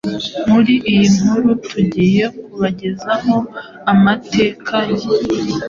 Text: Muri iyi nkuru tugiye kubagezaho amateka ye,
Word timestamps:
Muri 0.51 0.73
iyi 0.91 1.05
nkuru 1.17 1.49
tugiye 1.69 2.23
kubagezaho 2.43 3.35
amateka 3.93 4.75
ye, 4.97 5.07